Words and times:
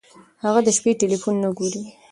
هغه 0.43 0.59
د 0.65 0.69
شپې 0.77 0.91
ټیلیفون 1.01 1.35
نه 1.43 1.49
ګوري. 1.57 1.83